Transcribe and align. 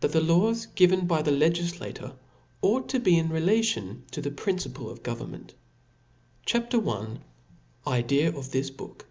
T^hat 0.00 0.12
the 0.12 0.20
Laws 0.20 0.68
givm 0.76 1.08
by 1.08 1.22
the 1.22 1.32
LegiJIator 1.32 2.14
ought 2.62 2.88
to 2.88 3.00
he 3.00 3.20
relative 3.22 4.08
to 4.12 4.20
the 4.22 4.30
Principle 4.30 4.86
^ 4.86 4.96
oj 4.96 5.02
Government. 5.02 5.54
C 6.48 6.58
H 6.58 6.72
A 6.72 6.78
P. 6.80 6.88
L 6.88 7.18
Idea 7.84 8.28
of 8.28 8.52
this 8.52 8.70
Book. 8.70 9.08